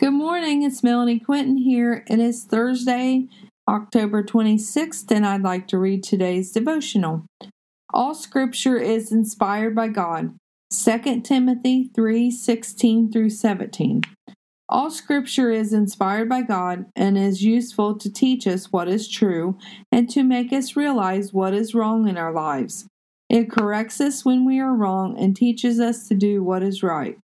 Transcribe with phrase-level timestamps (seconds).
[0.00, 2.06] Good morning, it's Melanie Quinton here.
[2.08, 3.26] It is Thursday,
[3.68, 7.26] October 26th, and I'd like to read today's devotional.
[7.92, 10.38] All scripture is inspired by God.
[10.72, 14.00] 2 Timothy 3 16 through 17.
[14.70, 19.58] All scripture is inspired by God and is useful to teach us what is true
[19.92, 22.86] and to make us realize what is wrong in our lives.
[23.28, 27.18] It corrects us when we are wrong and teaches us to do what is right.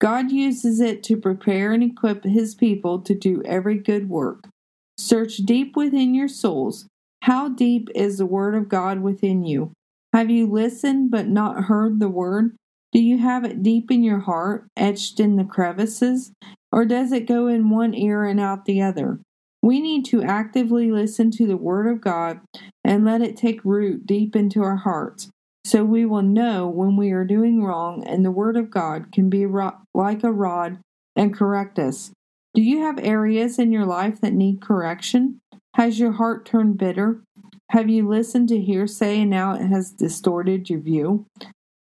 [0.00, 4.48] God uses it to prepare and equip His people to do every good work.
[4.96, 6.86] Search deep within your souls.
[7.22, 9.72] How deep is the Word of God within you?
[10.14, 12.56] Have you listened but not heard the Word?
[12.92, 16.32] Do you have it deep in your heart, etched in the crevices?
[16.72, 19.20] Or does it go in one ear and out the other?
[19.62, 22.40] We need to actively listen to the Word of God
[22.82, 25.28] and let it take root deep into our hearts
[25.64, 29.28] so we will know when we are doing wrong, and the Word of God can
[29.28, 29.46] be
[29.94, 30.78] like a rod
[31.14, 32.12] and correct us.
[32.54, 35.40] Do you have areas in your life that need correction?
[35.74, 37.22] Has your heart turned bitter?
[37.70, 41.26] Have you listened to hearsay and now it has distorted your view?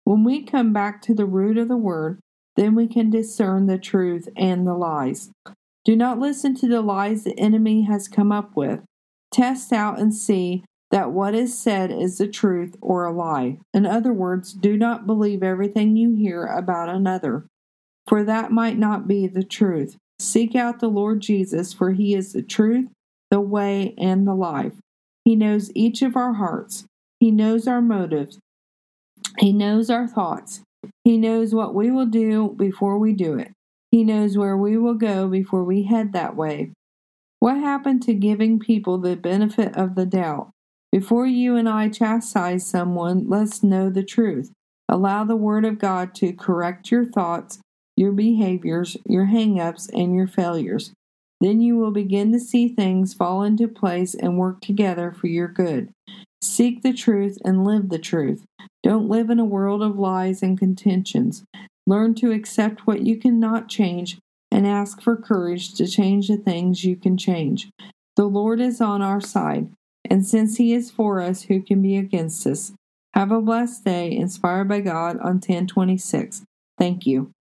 [0.04, 2.20] When we come back to the root of the Word,
[2.56, 5.30] then we can discern the truth and the lies.
[5.84, 8.80] Do not listen to the lies the enemy has come up with.
[9.32, 13.58] Test out and see that what is said is the truth or a lie.
[13.74, 17.46] In other words, do not believe everything you hear about another,
[18.08, 19.98] for that might not be the truth.
[20.20, 22.88] Seek out the Lord Jesus, for he is the truth,
[23.30, 24.74] the way, and the life.
[25.26, 26.86] He knows each of our hearts,
[27.20, 28.40] he knows our motives,
[29.40, 30.62] he knows our thoughts,
[31.04, 33.52] he knows what we will do before we do it.
[33.92, 36.72] He knows where we will go before we head that way.
[37.40, 40.52] What happened to giving people the benefit of the doubt?
[40.92, 44.52] Before you and I chastise someone, let's know the truth.
[44.88, 47.60] Allow the Word of God to correct your thoughts,
[47.98, 50.94] your behaviors, your hang ups, and your failures.
[51.42, 55.48] Then you will begin to see things fall into place and work together for your
[55.48, 55.90] good.
[56.42, 58.46] Seek the truth and live the truth.
[58.84, 61.44] Don't live in a world of lies and contentions.
[61.88, 64.18] Learn to accept what you cannot change
[64.52, 67.70] and ask for courage to change the things you can change.
[68.16, 69.70] The Lord is on our side.
[70.10, 72.74] And since He is for us, who can be against us?
[73.14, 76.44] Have a blessed day, inspired by God on 1026.
[76.78, 77.32] Thank you.